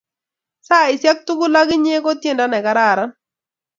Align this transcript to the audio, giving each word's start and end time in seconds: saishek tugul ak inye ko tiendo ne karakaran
saishek 0.67 1.17
tugul 1.27 1.55
ak 1.61 1.69
inye 1.75 1.95
ko 2.05 2.09
tiendo 2.21 2.45
ne 2.47 2.59
karakaran 2.65 3.11